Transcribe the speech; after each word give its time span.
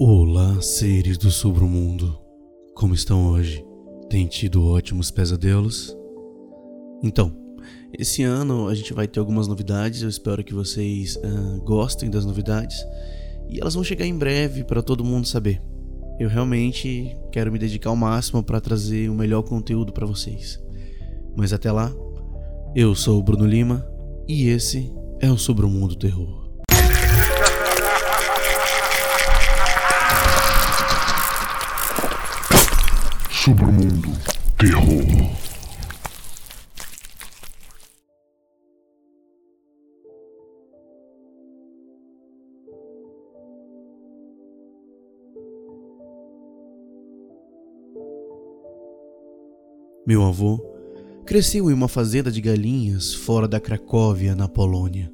Olá, 0.00 0.62
seres 0.62 1.18
do 1.18 1.28
submundo. 1.28 2.16
Como 2.72 2.94
estão 2.94 3.30
hoje? 3.30 3.66
Tem 4.08 4.28
tido 4.28 4.64
ótimos 4.64 5.10
pesadelos? 5.10 5.92
Então, 7.02 7.34
esse 7.98 8.22
ano 8.22 8.68
a 8.68 8.76
gente 8.76 8.92
vai 8.92 9.08
ter 9.08 9.18
algumas 9.18 9.48
novidades. 9.48 10.02
Eu 10.02 10.08
espero 10.08 10.44
que 10.44 10.54
vocês 10.54 11.16
uh, 11.16 11.60
gostem 11.64 12.08
das 12.08 12.24
novidades 12.24 12.76
e 13.48 13.58
elas 13.58 13.74
vão 13.74 13.82
chegar 13.82 14.06
em 14.06 14.16
breve 14.16 14.62
para 14.62 14.84
todo 14.84 15.04
mundo 15.04 15.26
saber. 15.26 15.60
Eu 16.20 16.28
realmente 16.28 17.16
quero 17.32 17.50
me 17.50 17.58
dedicar 17.58 17.90
ao 17.90 17.96
máximo 17.96 18.40
para 18.40 18.60
trazer 18.60 19.10
o 19.10 19.14
melhor 19.14 19.42
conteúdo 19.42 19.92
para 19.92 20.06
vocês. 20.06 20.62
Mas 21.36 21.52
até 21.52 21.72
lá, 21.72 21.92
eu 22.72 22.94
sou 22.94 23.18
o 23.18 23.22
Bruno 23.24 23.44
Lima 23.44 23.84
e 24.28 24.48
esse 24.48 24.92
é 25.18 25.28
o 25.28 25.36
Sobre 25.36 25.66
o 25.66 25.68
Mundo 25.68 25.96
Terror. 25.96 26.47
Sobre 33.48 33.64
o 33.64 33.72
mundo 33.72 34.10
terror. 34.58 35.02
Meu 50.06 50.24
avô 50.24 50.58
cresceu 51.24 51.70
em 51.70 51.72
uma 51.72 51.88
fazenda 51.88 52.30
de 52.30 52.42
galinhas 52.42 53.14
fora 53.14 53.48
da 53.48 53.58
Cracóvia, 53.58 54.34
na 54.34 54.46
Polônia. 54.46 55.10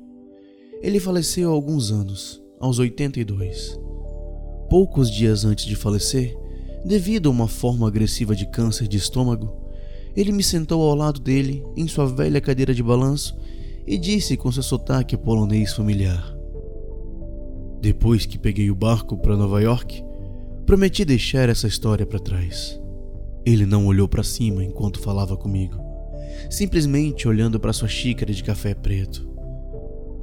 Ele 0.83 0.99
faleceu 0.99 1.51
há 1.51 1.53
alguns 1.53 1.93
anos, 1.93 2.43
aos 2.59 2.81
82. 2.81 3.79
Poucos 4.69 5.09
dias 5.09 5.45
antes 5.45 5.67
de 5.67 5.77
falecer, 5.77 6.37
Devido 6.85 7.31
a 7.31 7.33
uma 7.33 7.49
forma 7.49 7.89
agressiva 7.89 8.37
de 8.37 8.45
câncer 8.45 8.87
de 8.87 8.99
estômago, 8.99 9.65
ele 10.15 10.31
me 10.31 10.43
sentou 10.43 10.83
ao 10.83 10.95
lado 10.95 11.19
dele 11.19 11.65
em 11.75 11.89
sua 11.89 12.07
velha 12.07 12.41
cadeira 12.41 12.75
de 12.75 12.83
balanço 12.83 13.37
e 13.87 13.97
disse 13.97 14.37
com 14.37 14.53
seu 14.53 14.63
sotaque 14.63 15.17
polonês 15.17 15.73
familiar: 15.73 16.37
Depois 17.81 18.27
que 18.27 18.39
peguei 18.39 18.71
o 18.71 18.75
barco 18.75 19.17
para 19.17 19.37
Nova 19.37 19.63
York, 19.63 20.05
prometi 20.67 21.07
deixar 21.07 21.49
essa 21.49 21.67
história 21.67 22.05
para 22.05 22.19
trás. 22.19 22.79
Ele 23.47 23.65
não 23.65 23.87
olhou 23.87 24.07
para 24.07 24.23
cima 24.23 24.63
enquanto 24.63 25.01
falava 25.01 25.39
comigo, 25.39 25.79
simplesmente 26.51 27.27
olhando 27.27 27.59
para 27.59 27.73
sua 27.73 27.89
xícara 27.89 28.33
de 28.33 28.45
café 28.45 28.75
preto. 28.75 29.27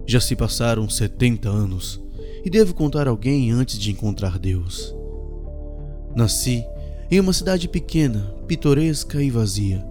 Já 0.08 0.20
se 0.20 0.36
passaram 0.36 0.88
70 0.88 1.50
anos 1.50 2.00
e 2.46 2.50
devo 2.50 2.74
contar 2.74 3.08
alguém 3.08 3.52
antes 3.52 3.80
de 3.80 3.92
encontrar 3.92 4.38
Deus. 4.38 5.01
Nasci 6.16 6.66
em 7.10 7.20
uma 7.20 7.34
cidade 7.34 7.68
pequena, 7.68 8.34
pitoresca 8.48 9.22
e 9.22 9.30
vazia, 9.30 9.86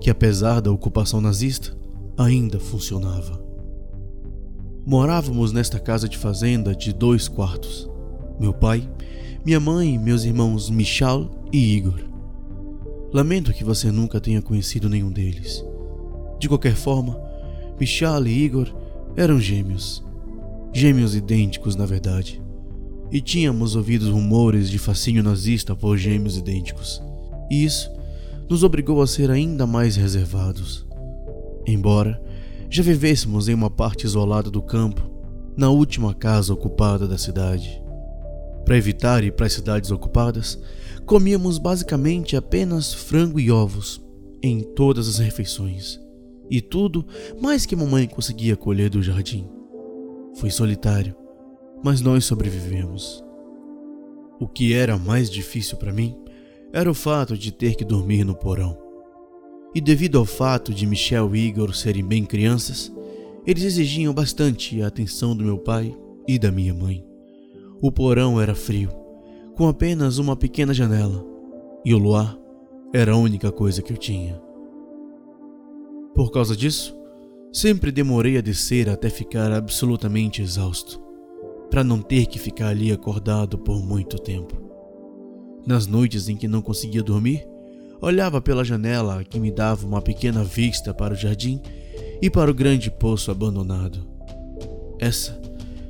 que 0.00 0.10
apesar 0.10 0.60
da 0.60 0.70
ocupação 0.70 1.20
nazista, 1.20 1.76
ainda 2.16 2.58
funcionava. 2.58 3.42
Morávamos 4.86 5.52
nesta 5.52 5.78
casa 5.78 6.08
de 6.08 6.16
fazenda 6.16 6.74
de 6.74 6.92
dois 6.92 7.28
quartos. 7.28 7.88
Meu 8.40 8.54
pai, 8.54 8.88
minha 9.44 9.60
mãe 9.60 9.94
e 9.94 9.98
meus 9.98 10.24
irmãos 10.24 10.70
Michal 10.70 11.30
e 11.52 11.76
Igor. 11.76 12.00
Lamento 13.12 13.52
que 13.52 13.64
você 13.64 13.90
nunca 13.90 14.20
tenha 14.20 14.40
conhecido 14.40 14.88
nenhum 14.88 15.10
deles. 15.10 15.64
De 16.38 16.48
qualquer 16.48 16.74
forma, 16.74 17.20
Michal 17.78 18.26
e 18.26 18.44
Igor 18.44 18.74
eram 19.16 19.38
gêmeos. 19.38 20.02
Gêmeos 20.72 21.14
idênticos, 21.14 21.76
na 21.76 21.84
verdade 21.84 22.47
e 23.10 23.20
tínhamos 23.20 23.74
ouvido 23.74 24.10
rumores 24.12 24.68
de 24.68 24.78
fascínio 24.78 25.22
nazista 25.22 25.74
por 25.74 25.96
gêmeos 25.96 26.36
idênticos. 26.36 27.02
E 27.50 27.64
isso 27.64 27.90
nos 28.48 28.62
obrigou 28.62 29.00
a 29.02 29.06
ser 29.06 29.30
ainda 29.30 29.66
mais 29.66 29.96
reservados. 29.96 30.86
Embora 31.66 32.20
já 32.70 32.82
vivêssemos 32.82 33.48
em 33.48 33.54
uma 33.54 33.70
parte 33.70 34.04
isolada 34.04 34.50
do 34.50 34.60
campo, 34.60 35.10
na 35.56 35.70
última 35.70 36.14
casa 36.14 36.52
ocupada 36.52 37.08
da 37.08 37.18
cidade. 37.18 37.82
Para 38.64 38.76
evitar 38.76 39.24
ir 39.24 39.32
para 39.32 39.46
as 39.46 39.54
cidades 39.54 39.90
ocupadas, 39.90 40.58
comíamos 41.06 41.58
basicamente 41.58 42.36
apenas 42.36 42.92
frango 42.92 43.40
e 43.40 43.50
ovos 43.50 44.00
em 44.42 44.60
todas 44.60 45.08
as 45.08 45.18
refeições. 45.18 45.98
E 46.50 46.60
tudo 46.60 47.04
mais 47.40 47.66
que 47.66 47.74
mamãe 47.74 48.06
conseguia 48.06 48.56
colher 48.56 48.90
do 48.90 49.02
jardim. 49.02 49.48
Foi 50.36 50.50
solitário 50.50 51.14
mas 51.82 52.00
nós 52.00 52.24
sobrevivemos. 52.24 53.24
O 54.40 54.46
que 54.46 54.72
era 54.72 54.96
mais 54.96 55.30
difícil 55.30 55.76
para 55.76 55.92
mim 55.92 56.16
era 56.72 56.90
o 56.90 56.94
fato 56.94 57.36
de 57.36 57.50
ter 57.50 57.74
que 57.74 57.84
dormir 57.84 58.24
no 58.24 58.34
porão. 58.34 58.76
E 59.74 59.80
devido 59.80 60.18
ao 60.18 60.24
fato 60.24 60.72
de 60.72 60.86
Michel 60.86 61.34
e 61.34 61.46
Igor 61.46 61.74
serem 61.74 62.04
bem 62.04 62.24
crianças, 62.24 62.92
eles 63.46 63.64
exigiam 63.64 64.12
bastante 64.12 64.82
a 64.82 64.86
atenção 64.86 65.36
do 65.36 65.44
meu 65.44 65.58
pai 65.58 65.96
e 66.26 66.38
da 66.38 66.50
minha 66.50 66.74
mãe. 66.74 67.04
O 67.80 67.90
porão 67.90 68.40
era 68.40 68.54
frio, 68.54 68.90
com 69.54 69.68
apenas 69.68 70.18
uma 70.18 70.36
pequena 70.36 70.74
janela, 70.74 71.24
e 71.84 71.94
o 71.94 71.98
luar 71.98 72.36
era 72.92 73.12
a 73.12 73.16
única 73.16 73.50
coisa 73.52 73.82
que 73.82 73.92
eu 73.92 73.96
tinha. 73.96 74.40
Por 76.14 76.30
causa 76.30 76.56
disso, 76.56 76.96
sempre 77.52 77.92
demorei 77.92 78.36
a 78.36 78.40
descer 78.40 78.88
até 78.88 79.08
ficar 79.08 79.52
absolutamente 79.52 80.42
exausto 80.42 81.07
para 81.70 81.84
não 81.84 82.00
ter 82.00 82.26
que 82.26 82.38
ficar 82.38 82.68
ali 82.68 82.92
acordado 82.92 83.58
por 83.58 83.82
muito 83.82 84.18
tempo. 84.18 84.56
Nas 85.66 85.86
noites 85.86 86.28
em 86.28 86.36
que 86.36 86.48
não 86.48 86.62
conseguia 86.62 87.02
dormir, 87.02 87.46
olhava 88.00 88.40
pela 88.40 88.64
janela 88.64 89.24
que 89.24 89.38
me 89.38 89.50
dava 89.50 89.86
uma 89.86 90.00
pequena 90.00 90.42
vista 90.42 90.94
para 90.94 91.14
o 91.14 91.16
jardim 91.16 91.60
e 92.22 92.30
para 92.30 92.50
o 92.50 92.54
grande 92.54 92.90
poço 92.90 93.30
abandonado. 93.30 94.06
Essa 94.98 95.38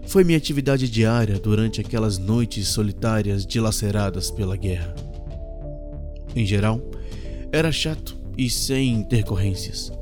foi 0.06 0.24
minha 0.24 0.38
atividade 0.38 0.88
diária 0.88 1.38
durante 1.38 1.80
aquelas 1.80 2.18
noites 2.18 2.68
solitárias 2.68 3.46
dilaceradas 3.46 4.30
pela 4.30 4.56
guerra. 4.56 4.94
Em 6.34 6.46
geral, 6.46 6.80
era 7.52 7.70
chato 7.70 8.16
e 8.36 8.48
sem 8.48 8.94
intercorrências, 8.94 9.92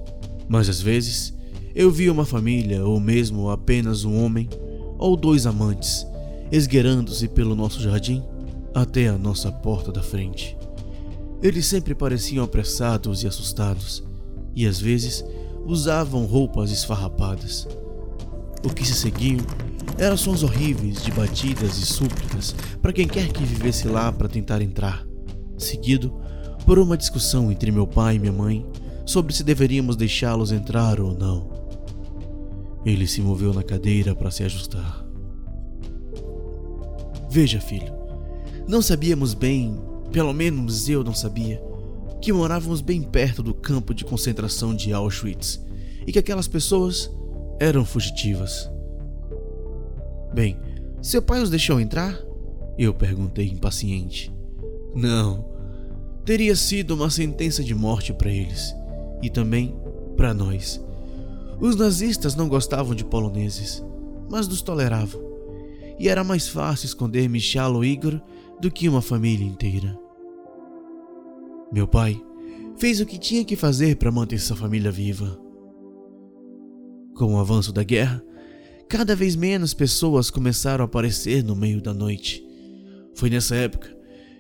mas 0.48 0.69
às 0.69 0.81
vezes 0.81 1.34
eu 1.75 1.91
via 1.91 2.12
uma 2.12 2.25
família 2.25 2.84
ou 2.84 2.98
mesmo 3.00 3.50
apenas 3.50 4.04
um 4.04 4.22
homem 4.22 4.48
ou 4.99 5.17
dois 5.17 5.47
amantes, 5.47 6.07
esgueirando-se 6.51 7.29
pelo 7.29 7.55
nosso 7.55 7.81
jardim 7.81 8.23
até 8.75 9.09
a 9.09 9.19
nossa 9.19 9.51
porta 9.51 9.91
da 9.91 10.03
frente. 10.03 10.57
Eles 11.43 11.67
sempre 11.67 11.95
pareciam 11.95 12.45
apressados 12.45 13.23
e 13.23 13.27
assustados, 13.27 14.03
e 14.55 14.67
às 14.67 14.81
vezes 14.81 15.25
usavam 15.65 16.25
roupas 16.25 16.71
esfarrapadas. 16.71 17.67
O 18.65 18.71
que 18.71 18.87
se 18.87 18.95
seguiam 18.95 19.41
eram 19.99 20.17
sons 20.17 20.43
horríveis 20.43 21.03
de 21.03 21.11
batidas 21.13 21.78
e 21.78 21.87
súplicas 21.87 22.55
para 22.83 22.93
quem 22.93 23.07
quer 23.07 23.28
que 23.28 23.45
vivesse 23.45 23.89
lá 23.89 24.11
para 24.13 24.28
tentar 24.28 24.61
entrar, 24.61 25.07
seguido 25.57 26.15
por 26.65 26.78
uma 26.78 26.97
discussão 26.97 27.51
entre 27.51 27.71
meu 27.71 27.87
pai 27.87 28.17
e 28.17 28.19
minha 28.19 28.33
mãe 28.33 28.67
sobre 29.05 29.33
se 29.33 29.45
deveríamos 29.45 29.97
deixá-los 29.97 30.53
entrar 30.53 31.01
ou 31.01 31.15
não. 31.15 31.56
Ele 32.86 33.06
se 33.06 33.20
moveu 33.20 33.52
na 33.52 33.64
cadeira 33.64 34.14
para 34.14 34.30
se 34.30 34.44
ajustar. 34.44 35.04
Veja, 37.28 37.60
filho, 37.60 37.92
não 38.69 38.80
sabíamos 38.80 39.34
bem, 39.34 39.76
pelo 40.12 40.32
menos 40.32 40.88
eu 40.88 41.02
não 41.02 41.12
sabia, 41.12 41.60
que 42.22 42.32
morávamos 42.32 42.80
bem 42.80 43.02
perto 43.02 43.42
do 43.42 43.52
campo 43.52 43.92
de 43.92 44.04
concentração 44.04 44.72
de 44.74 44.92
Auschwitz 44.92 45.60
e 46.06 46.12
que 46.12 46.18
aquelas 46.21 46.47
pessoas 46.47 47.10
eram 47.59 47.84
fugitivas. 47.84 48.71
Bem, 50.32 50.56
seu 51.03 51.21
pai 51.21 51.42
os 51.42 51.50
deixou 51.50 51.80
entrar? 51.80 52.16
Eu 52.78 52.94
perguntei 52.94 53.48
impaciente. 53.48 54.32
Não. 54.94 55.44
Teria 56.24 56.54
sido 56.54 56.94
uma 56.94 57.10
sentença 57.10 57.65
de 57.65 57.74
morte 57.74 58.12
para 58.12 58.30
eles 58.30 58.72
e 59.21 59.28
também 59.28 59.74
para 60.16 60.32
nós. 60.32 60.85
Os 61.60 61.74
nazistas 61.74 62.34
não 62.34 62.48
gostavam 62.48 62.94
de 62.94 63.04
poloneses, 63.04 63.82
mas 64.30 64.47
nos 64.47 64.62
toleravam. 64.62 65.20
E 65.98 66.08
era 66.08 66.22
mais 66.22 66.47
fácil 66.47 66.86
esconder 66.86 67.28
Michal 67.28 67.74
ou 67.74 67.84
Igor 67.84 68.20
do 68.60 68.70
que 68.70 68.88
uma 68.88 69.00
família 69.00 69.47
inteira. 69.47 69.98
Meu 71.72 71.88
pai 71.88 72.20
fez 72.76 73.00
o 73.00 73.06
que 73.06 73.18
tinha 73.18 73.44
que 73.44 73.56
fazer 73.56 73.97
para 73.97 74.12
manter 74.12 74.38
sua 74.38 74.56
família 74.56 74.91
viva. 74.91 75.41
Com 77.14 77.34
o 77.34 77.38
avanço 77.38 77.72
da 77.72 77.82
guerra, 77.82 78.22
cada 78.88 79.16
vez 79.16 79.34
menos 79.34 79.72
pessoas 79.72 80.30
começaram 80.30 80.84
a 80.84 80.86
aparecer 80.86 81.42
no 81.42 81.56
meio 81.56 81.80
da 81.80 81.94
noite. 81.94 82.44
Foi 83.14 83.30
nessa 83.30 83.56
época 83.56 83.97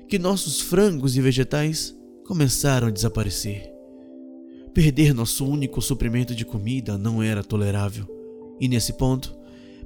que 0.08 0.18
nossos 0.18 0.60
frangos 0.60 1.16
e 1.16 1.20
vegetais 1.22 1.96
começaram 2.26 2.88
a 2.88 2.90
desaparecer. 2.90 3.75
Perder 4.76 5.14
nosso 5.14 5.46
único 5.46 5.80
suprimento 5.80 6.34
de 6.34 6.44
comida 6.44 6.98
não 6.98 7.22
era 7.22 7.42
tolerável, 7.42 8.06
e 8.60 8.68
nesse 8.68 8.92
ponto, 8.92 9.34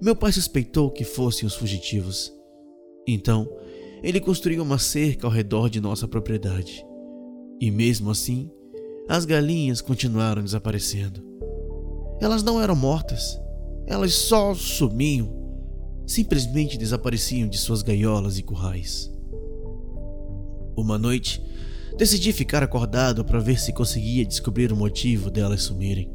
meu 0.02 0.16
pai 0.16 0.32
suspeitou 0.32 0.90
que 0.90 1.04
fossem 1.04 1.46
os 1.46 1.54
fugitivos. 1.54 2.32
Então, 3.06 3.48
ele 4.02 4.18
construiu 4.18 4.64
uma 4.64 4.80
cerca 4.80 5.28
ao 5.28 5.32
redor 5.32 5.70
de 5.70 5.80
nossa 5.80 6.08
propriedade. 6.08 6.84
E 7.60 7.70
mesmo 7.70 8.10
assim, 8.10 8.50
as 9.08 9.24
galinhas 9.24 9.80
continuaram 9.80 10.42
desaparecendo. 10.42 11.24
Elas 12.20 12.42
não 12.42 12.60
eram 12.60 12.74
mortas, 12.74 13.40
elas 13.86 14.12
só 14.12 14.52
sumiam, 14.54 15.32
simplesmente 16.04 16.76
desapareciam 16.76 17.48
de 17.48 17.58
suas 17.58 17.82
gaiolas 17.82 18.38
e 18.38 18.42
currais. 18.42 19.08
Uma 20.76 20.98
noite, 20.98 21.40
decidi 21.96 22.32
ficar 22.32 22.62
acordado 22.62 23.24
para 23.24 23.38
ver 23.38 23.58
se 23.58 23.72
conseguia 23.72 24.24
descobrir 24.24 24.72
o 24.72 24.76
motivo 24.76 25.30
delas 25.30 25.62
sumirem. 25.62 26.10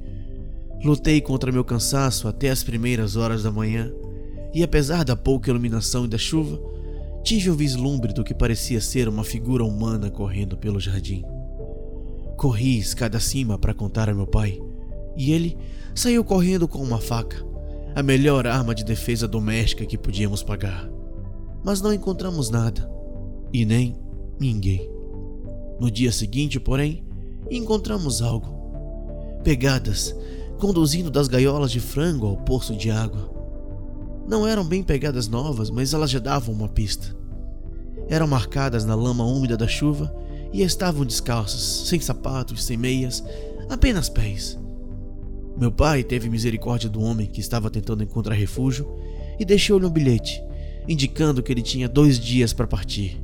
Lutei 0.83 1.19
contra 1.21 1.51
meu 1.51 1.63
cansaço 1.63 2.27
até 2.27 2.49
as 2.49 2.63
primeiras 2.63 3.15
horas 3.15 3.43
da 3.43 3.51
manhã, 3.51 3.91
e 4.53 4.63
apesar 4.63 5.03
da 5.03 5.15
pouca 5.15 5.49
iluminação 5.49 6.05
e 6.05 6.07
da 6.07 6.17
chuva, 6.17 6.59
tive 7.23 7.49
um 7.49 7.55
vislumbre 7.55 8.13
do 8.13 8.23
que 8.23 8.33
parecia 8.33 8.79
ser 8.79 9.07
uma 9.09 9.23
figura 9.23 9.63
humana 9.63 10.09
correndo 10.09 10.55
pelo 10.55 10.79
jardim. 10.79 11.23
Corri 12.37 12.77
escada 12.77 13.17
acima 13.17 13.57
para 13.57 13.73
contar 13.73 14.09
a 14.09 14.13
meu 14.13 14.27
pai, 14.27 14.61
e 15.17 15.31
ele 15.31 15.57
saiu 15.93 16.23
correndo 16.23 16.67
com 16.67 16.79
uma 16.79 16.99
faca, 16.99 17.43
a 17.95 18.03
melhor 18.03 18.45
arma 18.45 18.75
de 18.75 18.83
defesa 18.83 19.27
doméstica 19.27 19.85
que 19.85 19.97
podíamos 19.97 20.43
pagar. 20.43 20.89
Mas 21.63 21.81
não 21.81 21.93
encontramos 21.93 22.49
nada, 22.49 22.87
e 23.51 23.65
nem 23.65 23.95
ninguém. 24.39 24.94
No 25.79 25.91
dia 25.91 26.11
seguinte, 26.11 26.59
porém, 26.59 27.03
encontramos 27.49 28.21
algo. 28.21 28.55
Pegadas 29.43 30.15
conduzindo 30.57 31.11
das 31.11 31.27
gaiolas 31.27 31.71
de 31.71 31.79
frango 31.79 32.27
ao 32.27 32.37
poço 32.37 32.75
de 32.75 32.89
água. 32.89 33.29
Não 34.27 34.47
eram 34.47 34.63
bem 34.63 34.81
pegadas 34.81 35.27
novas, 35.27 35.69
mas 35.69 35.93
elas 35.93 36.09
já 36.09 36.19
davam 36.19 36.53
uma 36.53 36.67
pista. 36.67 37.15
Eram 38.09 38.27
marcadas 38.27 38.85
na 38.85 38.95
lama 38.95 39.25
úmida 39.25 39.57
da 39.57 39.67
chuva 39.67 40.13
e 40.51 40.61
estavam 40.61 41.05
descalças, 41.05 41.87
sem 41.87 41.99
sapatos, 41.99 42.63
sem 42.63 42.77
meias, 42.77 43.23
apenas 43.69 44.09
pés. 44.09 44.57
Meu 45.57 45.71
pai 45.71 46.03
teve 46.03 46.29
misericórdia 46.29 46.89
do 46.89 47.01
homem 47.01 47.27
que 47.27 47.39
estava 47.39 47.69
tentando 47.69 48.03
encontrar 48.03 48.35
refúgio 48.35 48.89
e 49.39 49.45
deixou-lhe 49.45 49.85
um 49.85 49.89
bilhete, 49.89 50.43
indicando 50.87 51.41
que 51.41 51.51
ele 51.51 51.61
tinha 51.61 51.87
dois 51.87 52.19
dias 52.19 52.53
para 52.53 52.67
partir. 52.67 53.21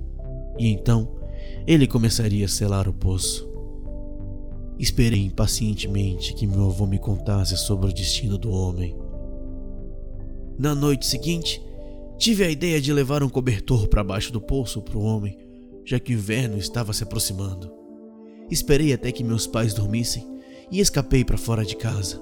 E 0.58 0.68
então 0.68 1.21
ele 1.66 1.88
começaria 1.88 2.46
a 2.46 2.50
selar 2.50 2.88
o 2.88 2.94
poço. 2.94 3.50
Esperei 4.80 5.24
impacientemente 5.26 6.34
que 6.34 6.48
meu 6.48 6.66
avô 6.66 6.88
me 6.88 6.98
contasse 6.98 7.56
sobre 7.56 7.90
o 7.90 7.94
destino 7.94 8.38
do 8.38 8.52
homem. 8.52 8.98
Na 10.58 10.74
noite 10.74 11.06
seguinte, 11.06 11.64
tive 12.18 12.44
a 12.44 12.50
ideia 12.50 12.82
de 12.82 12.92
levar 12.92 13.22
um 13.22 13.30
cobertor 13.30 13.88
para 13.88 14.04
baixo 14.04 14.34
do 14.34 14.42
poço 14.42 14.82
para 14.82 14.98
o 14.98 15.04
homem, 15.04 15.38
já 15.86 16.00
que 16.00 16.14
o 16.14 16.18
inverno 16.18 16.58
estava 16.58 16.94
se 16.94 17.04
aproximando. 17.04 17.72
Esperei 18.50 18.92
até 18.92 19.12
que 19.12 19.24
meus 19.24 19.46
pais 19.46 19.74
dormissem 19.74 20.28
e 20.72 20.80
escapei 20.80 21.24
para 21.24 21.38
fora 21.38 21.64
de 21.64 21.76
casa. 21.76 22.20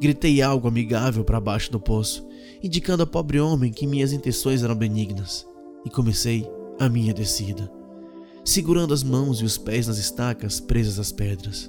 Gritei 0.00 0.42
algo 0.42 0.68
amigável 0.68 1.24
para 1.24 1.40
baixo 1.40 1.72
do 1.72 1.80
poço, 1.80 2.26
indicando 2.62 3.02
ao 3.02 3.06
pobre 3.06 3.40
homem 3.40 3.72
que 3.72 3.86
minhas 3.86 4.12
intenções 4.12 4.62
eram 4.62 4.74
benignas, 4.74 5.46
e 5.84 5.90
comecei 5.90 6.48
a 6.78 6.88
minha 6.88 7.14
descida 7.14 7.75
segurando 8.46 8.94
as 8.94 9.02
mãos 9.02 9.40
e 9.40 9.44
os 9.44 9.58
pés 9.58 9.88
nas 9.88 9.98
estacas 9.98 10.60
presas 10.60 11.00
às 11.00 11.10
pedras. 11.10 11.68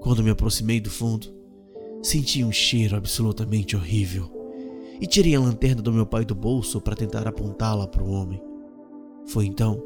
Quando 0.00 0.24
me 0.24 0.30
aproximei 0.30 0.80
do 0.80 0.88
fundo, 0.90 1.28
senti 2.02 2.42
um 2.42 2.50
cheiro 2.50 2.96
absolutamente 2.96 3.76
horrível 3.76 4.30
e 4.98 5.06
tirei 5.06 5.34
a 5.34 5.40
lanterna 5.40 5.82
do 5.82 5.92
meu 5.92 6.06
pai 6.06 6.24
do 6.24 6.34
bolso 6.34 6.80
para 6.80 6.96
tentar 6.96 7.28
apontá-la 7.28 7.86
para 7.86 8.02
o 8.02 8.10
homem. 8.10 8.42
Foi 9.26 9.44
então 9.44 9.82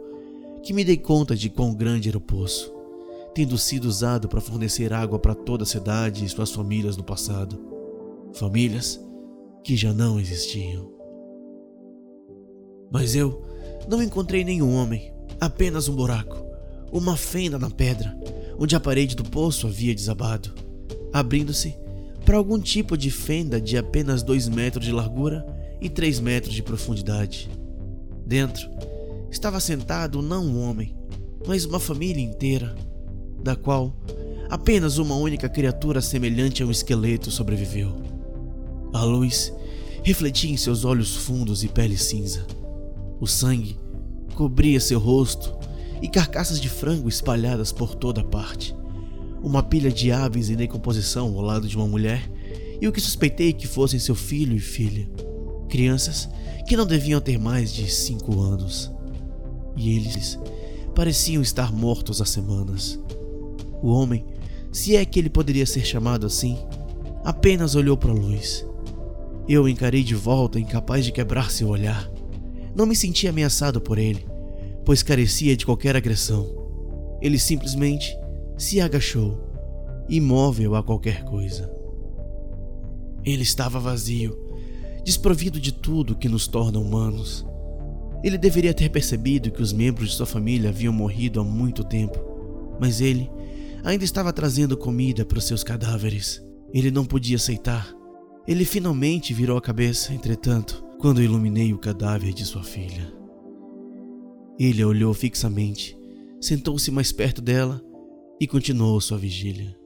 que 0.63 0.73
me 0.73 0.85
dei 0.85 0.97
conta 0.97 1.35
de 1.35 1.51
quão 1.51 1.75
grande 1.75 2.09
era 2.09 2.19
o 2.19 2.21
poço, 2.21 2.73
tendo 3.35 3.59
sido 3.59 3.87
usado 3.87 4.29
para 4.29 4.41
fornecer 4.41 4.93
água 4.93 5.19
para 5.19 5.35
toda 5.35 5.65
a 5.65 5.67
cidade 5.67 6.25
e 6.25 6.29
suas 6.29 6.53
famílias 6.53 6.97
no 6.97 7.03
passado. 7.03 7.59
Famílias 8.35 9.05
que 9.65 9.77
já 9.77 9.93
não 9.93 10.21
existiam. 10.21 10.93
Mas 12.89 13.17
eu 13.17 13.43
não 13.89 14.01
encontrei 14.01 14.45
nenhum 14.45 14.73
homem 14.73 15.18
apenas 15.41 15.89
um 15.89 15.95
buraco, 15.95 16.45
uma 16.93 17.17
fenda 17.17 17.59
na 17.59 17.71
pedra, 17.71 18.17
onde 18.59 18.75
a 18.75 18.81
parede 18.81 19.15
do 19.15 19.25
poço 19.25 19.67
havia 19.67 19.95
desabado, 19.95 20.53
abrindo-se 21.13 21.77
para 22.25 22.37
algum 22.37 22.59
tipo 22.59 22.97
de 22.97 23.11
fenda 23.11 23.61
de 23.61 23.77
apenas 23.77 24.23
dois 24.23 24.49
metros 24.49 24.85
de 24.85 24.93
largura 24.93 25.47
e 25.81 25.89
três 25.89 26.21
metros 26.21 26.55
de 26.55 26.63
profundidade. 26.63 27.49
Dentro 28.27 28.69
estava 29.31 29.61
sentado 29.61 30.21
não 30.21 30.45
um 30.45 30.61
homem, 30.61 30.95
mas 31.47 31.65
uma 31.65 31.81
família 31.81 32.23
inteira, 32.23 32.75
da 33.43 33.57
qual 33.57 33.97
apenas 34.51 34.99
uma 34.99 35.15
única 35.15 35.49
criatura 35.49 36.01
semelhante 36.01 36.63
a 36.63 36.67
um 36.67 36.71
esqueleto 36.71 37.31
sobreviveu. 37.31 37.97
A 38.93 39.03
luz 39.05 39.53
refletia 40.03 40.51
em 40.51 40.57
seus 40.57 40.85
olhos 40.85 41.15
fundos 41.15 41.63
e 41.63 41.69
pele 41.69 41.97
cinza. 41.97 42.47
O 43.21 43.27
sangue 43.27 43.77
cobria 44.39 44.79
seu 44.79 45.01
rosto 45.01 45.53
e 46.01 46.07
carcaças 46.07 46.61
de 46.61 46.69
frango 46.69 47.09
espalhadas 47.09 47.73
por 47.73 47.97
toda 47.97 48.23
parte. 48.23 48.73
Uma 49.43 49.65
pilha 49.65 49.91
de 49.91 50.13
aves 50.13 50.49
em 50.49 50.55
decomposição 50.55 51.35
ao 51.35 51.41
lado 51.41 51.67
de 51.67 51.77
uma 51.77 51.89
mulher 51.89 52.31
e 52.81 52.87
o 52.87 52.93
que 52.93 53.01
suspeitei 53.01 53.53
que 53.53 53.67
fossem 53.67 53.99
seu 53.99 54.15
filho 54.15 54.55
e 54.55 54.61
filha. 54.61 55.11
Crianças 55.69 56.29
que 56.69 56.77
não 56.77 56.87
deviam 56.87 57.21
ter 57.21 57.37
mais 57.37 57.73
de 57.73 57.91
cinco 57.91 58.41
anos. 58.41 58.93
E 59.77 59.97
eles 59.97 60.39
pareciam 60.95 61.43
estar 61.43 61.73
mortos 61.73 62.23
há 62.23 62.25
semanas. 62.25 62.97
O 63.83 63.89
homem, 63.89 64.25
se 64.71 64.95
é 64.95 65.05
que 65.05 65.19
ele 65.19 65.31
poderia 65.31 65.67
ser 65.67 65.85
chamado 65.85 66.25
assim, 66.25 66.57
apenas 67.25 67.75
olhou 67.75 67.97
para 67.97 68.13
a 68.13 68.15
luz. 68.15 68.65
Eu 69.49 69.65
o 69.65 69.69
encarei 69.69 70.05
de 70.05 70.15
volta, 70.15 70.61
incapaz 70.61 71.05
de 71.05 71.11
quebrar 71.11 71.51
seu 71.51 71.67
olhar. 71.67 72.09
Não 72.73 72.87
me 72.87 72.95
senti 72.95 73.27
ameaçado 73.27 73.81
por 73.81 73.99
ele, 73.99 74.28
pois 74.89 75.03
carecia 75.03 75.55
de 75.55 75.67
qualquer 75.67 75.95
agressão. 75.95 76.49
Ele 77.21 77.39
simplesmente 77.39 78.19
se 78.57 78.81
agachou, 78.81 79.39
imóvel 80.09 80.75
a 80.75 80.83
qualquer 80.83 81.25
coisa. 81.25 81.71
Ele 83.23 83.43
estava 83.43 83.79
vazio, 83.79 84.35
desprovido 85.05 85.61
de 85.61 85.73
tudo 85.73 86.17
que 86.17 86.27
nos 86.27 86.49
torna 86.49 86.79
humanos. 86.79 87.47
Ele 88.25 88.39
deveria 88.39 88.73
ter 88.73 88.89
percebido 88.89 89.51
que 89.51 89.61
os 89.61 89.75
membros 89.75 90.09
de 90.09 90.17
sua 90.17 90.25
família 90.25 90.71
haviam 90.71 90.95
morrido 90.95 91.39
há 91.39 91.45
muito 91.45 91.85
tempo, 91.85 92.19
mas 92.81 93.03
ele 93.03 93.31
ainda 93.85 94.07
estava 94.07 94.33
trazendo 94.33 94.75
comida 94.75 95.23
para 95.23 95.37
os 95.37 95.45
seus 95.45 95.63
cadáveres. 95.63 96.43
Ele 96.73 96.91
não 96.91 97.05
podia 97.05 97.37
aceitar. 97.37 97.95
Ele 98.47 98.65
finalmente 98.65 99.35
virou 99.35 99.59
a 99.59 99.61
cabeça, 99.61 100.15
entretanto, 100.15 100.83
quando 100.99 101.23
iluminei 101.23 101.75
o 101.75 101.79
cadáver 101.79 102.33
de 102.33 102.47
sua 102.47 102.65
filha. 102.65 103.18
Ele 104.59 104.83
a 104.83 104.89
olhou 104.89 105.15
fixamente, 105.15 105.97
sentou-se 106.41 106.91
mais 106.91 107.13
perto 107.13 107.41
dela 107.41 107.81
e 108.41 108.47
continuou 108.47 109.01
sua 109.01 109.17
vigília. 109.17 109.77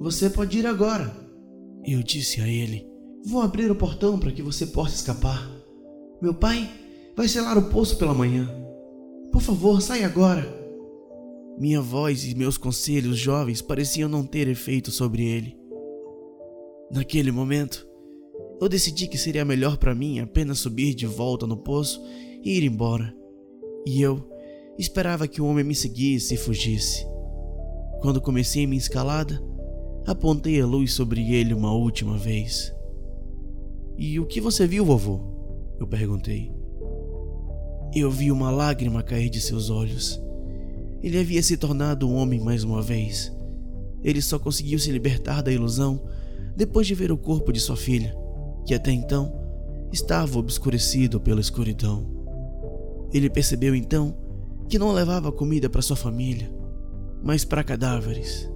Você 0.00 0.30
pode 0.30 0.58
ir 0.58 0.66
agora, 0.66 1.14
eu 1.84 2.02
disse 2.02 2.40
a 2.40 2.48
ele. 2.48 2.88
Vou 3.26 3.42
abrir 3.42 3.70
o 3.70 3.74
portão 3.74 4.18
para 4.18 4.32
que 4.32 4.40
você 4.42 4.66
possa 4.66 4.94
escapar. 4.94 5.50
Meu 6.22 6.32
pai 6.32 6.70
vai 7.14 7.28
selar 7.28 7.58
o 7.58 7.68
poço 7.68 7.98
pela 7.98 8.14
manhã. 8.14 8.48
Por 9.30 9.42
favor, 9.42 9.82
saia 9.82 10.06
agora. 10.06 10.58
Minha 11.58 11.82
voz 11.82 12.24
e 12.24 12.34
meus 12.34 12.56
conselhos 12.56 13.18
jovens 13.18 13.60
pareciam 13.60 14.08
não 14.08 14.24
ter 14.24 14.48
efeito 14.48 14.90
sobre 14.90 15.26
ele. 15.26 15.54
Naquele 16.90 17.30
momento, 17.30 17.86
eu 18.60 18.68
decidi 18.68 19.06
que 19.06 19.18
seria 19.18 19.44
melhor 19.44 19.76
para 19.76 19.94
mim 19.94 20.20
apenas 20.20 20.58
subir 20.58 20.94
de 20.94 21.06
volta 21.06 21.46
no 21.46 21.58
poço 21.58 22.02
e 22.42 22.56
ir 22.56 22.64
embora. 22.64 23.14
E 23.86 24.00
eu 24.00 24.28
esperava 24.78 25.28
que 25.28 25.40
o 25.40 25.46
homem 25.46 25.64
me 25.64 25.74
seguisse 25.74 26.34
e 26.34 26.38
fugisse. 26.38 27.06
Quando 28.00 28.20
comecei 28.20 28.66
minha 28.66 28.78
escalada, 28.78 29.40
apontei 30.06 30.60
a 30.60 30.66
luz 30.66 30.92
sobre 30.92 31.32
ele 31.32 31.52
uma 31.52 31.72
última 31.72 32.16
vez. 32.16 32.74
E 33.96 34.18
o 34.18 34.26
que 34.26 34.40
você 34.40 34.66
viu, 34.66 34.84
vovô? 34.84 35.20
Eu 35.78 35.86
perguntei. 35.86 36.52
Eu 37.94 38.10
vi 38.10 38.30
uma 38.30 38.50
lágrima 38.50 39.02
cair 39.02 39.28
de 39.28 39.40
seus 39.40 39.68
olhos. 39.68 40.22
Ele 41.02 41.18
havia 41.18 41.42
se 41.42 41.56
tornado 41.56 42.08
um 42.08 42.14
homem 42.14 42.40
mais 42.40 42.64
uma 42.64 42.80
vez. 42.80 43.32
Ele 44.02 44.22
só 44.22 44.38
conseguiu 44.38 44.78
se 44.78 44.90
libertar 44.90 45.42
da 45.42 45.52
ilusão 45.52 46.02
depois 46.56 46.86
de 46.86 46.94
ver 46.94 47.12
o 47.12 47.18
corpo 47.18 47.52
de 47.52 47.60
sua 47.60 47.76
filha 47.76 48.14
que 48.64 48.74
até 48.74 48.92
então 48.92 49.32
estava 49.92 50.38
obscurecido 50.38 51.20
pela 51.20 51.40
escuridão. 51.40 52.19
Ele 53.12 53.28
percebeu 53.28 53.74
então 53.74 54.14
que 54.68 54.78
não 54.78 54.92
levava 54.92 55.32
comida 55.32 55.68
para 55.68 55.82
sua 55.82 55.96
família, 55.96 56.50
mas 57.22 57.44
para 57.44 57.64
cadáveres. 57.64 58.50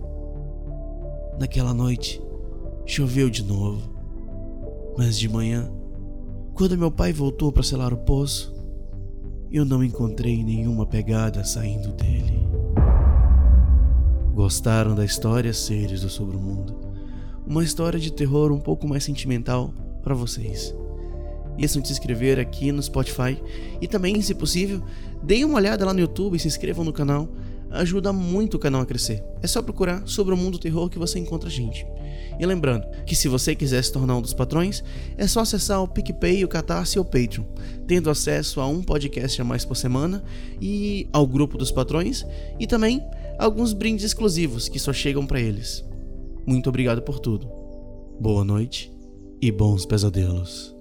Naquela 1.39 1.75
noite, 1.75 2.23
choveu 2.87 3.29
de 3.29 3.43
novo. 3.43 3.93
Mas 4.97 5.19
de 5.19 5.29
manhã, 5.29 5.71
quando 6.55 6.79
meu 6.79 6.91
pai 6.91 7.13
voltou 7.13 7.51
para 7.51 7.65
selar 7.65 7.93
o 7.93 7.99
poço, 7.99 8.55
eu 9.51 9.65
não 9.65 9.83
encontrei 9.83 10.43
nenhuma 10.45 10.87
pegada 10.87 11.45
saindo 11.45 11.93
dele. 11.93 12.45
Gostaram 14.33 14.95
da 14.95 15.05
história 15.05 15.53
Seres 15.53 16.03
do 16.03 16.09
Sobremundo? 16.09 16.77
Uma 17.47 17.63
história 17.63 17.99
de 17.99 18.13
terror 18.13 18.53
um 18.53 18.61
pouco 18.61 18.87
mais 18.87 19.05
sentimental 19.05 19.73
para 20.03 20.15
vocês. 20.15 20.75
Esqueçam 21.55 21.81
de 21.81 21.89
se 21.89 21.95
inscrever 21.95 22.39
aqui 22.39 22.73
no 22.73 22.83
Spotify 22.83 23.41
e 23.81 23.87
também, 23.87 24.21
se 24.21 24.35
possível, 24.35 24.83
deem 25.23 25.45
uma 25.45 25.57
olhada 25.57 25.85
lá 25.85 25.95
no 25.95 26.01
YouTube 26.01 26.37
e 26.37 26.41
se 26.41 26.49
inscrevam 26.49 26.85
no 26.85 26.93
canal. 26.93 27.29
Ajuda 27.71 28.13
muito 28.13 28.55
o 28.55 28.61
canal 28.61 28.83
a 28.83 28.87
crescer. 28.87 29.23
É 29.43 29.47
só 29.47 29.61
procurar 29.61 30.03
sobre 30.07 30.33
o 30.33 30.37
mundo 30.37 30.59
terror 30.59 30.89
que 30.89 30.99
você 30.99 31.19
encontra 31.19 31.49
a 31.49 31.53
gente. 31.53 31.87
E 32.39 32.47
lembrando 32.47 32.87
que 33.05 33.15
se 33.15 33.29
você 33.29 33.55
quiser 33.55 33.83
se 33.83 33.93
tornar 33.93 34.17
um 34.17 34.23
dos 34.23 34.35
patrões, 34.35 34.83
é 35.17 35.27
só 35.27 35.41
acessar 35.41 35.83
o 35.83 35.89
PicPay, 35.89 36.45
o 36.45 36.49
Catarse 36.49 36.99
ou 36.99 37.05
o 37.05 37.09
Patreon, 37.09 37.45
tendo 37.87 38.11
acesso 38.11 38.61
a 38.61 38.67
um 38.67 38.83
podcast 38.83 39.41
a 39.41 39.45
mais 39.45 39.65
por 39.65 39.77
semana 39.77 40.23
e 40.61 41.09
ao 41.13 41.27
grupo 41.27 41.57
dos 41.57 41.71
patrões 41.71 42.25
e 42.59 42.67
também 42.67 43.03
alguns 43.39 43.73
brindes 43.73 44.05
exclusivos 44.05 44.69
que 44.69 44.79
só 44.79 44.93
chegam 44.93 45.27
para 45.27 45.41
eles. 45.41 45.85
Muito 46.47 46.69
obrigado 46.69 47.03
por 47.03 47.19
tudo. 47.19 47.49
Boa 48.21 48.45
noite 48.45 48.93
e 49.41 49.51
bons 49.51 49.85
pesadelos. 49.85 50.74